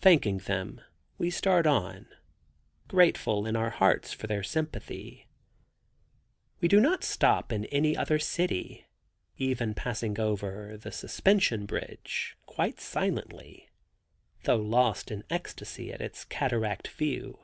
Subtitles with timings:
[0.00, 0.80] Thanking them,
[1.18, 2.06] we start on,
[2.86, 5.26] grateful in our hearts for their sympathy.
[6.60, 8.86] We do not stop in any other city,
[9.38, 13.68] even passing over the suspension bridge quite silently,
[14.44, 17.40] though lost in ecstasy at its cataract view.